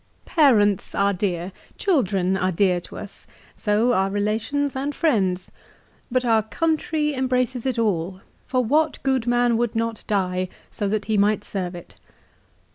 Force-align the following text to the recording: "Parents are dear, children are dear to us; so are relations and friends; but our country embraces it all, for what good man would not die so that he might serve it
"Parents 0.39 0.95
are 0.95 1.13
dear, 1.13 1.51
children 1.77 2.35
are 2.35 2.51
dear 2.51 2.81
to 2.81 2.97
us; 2.97 3.27
so 3.55 3.93
are 3.93 4.09
relations 4.09 4.75
and 4.75 4.95
friends; 4.95 5.51
but 6.11 6.25
our 6.25 6.41
country 6.41 7.13
embraces 7.13 7.67
it 7.67 7.77
all, 7.77 8.21
for 8.47 8.65
what 8.65 8.97
good 9.03 9.27
man 9.27 9.57
would 9.57 9.75
not 9.75 10.03
die 10.07 10.49
so 10.71 10.87
that 10.87 11.05
he 11.05 11.19
might 11.19 11.43
serve 11.43 11.75
it 11.75 11.97